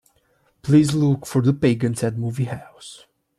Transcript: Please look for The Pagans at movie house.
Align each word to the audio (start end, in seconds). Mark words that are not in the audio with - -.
Please 0.63 0.95
look 0.95 1.27
for 1.27 1.43
The 1.43 1.53
Pagans 1.53 2.01
at 2.01 2.17
movie 2.17 2.45
house. 2.45 3.05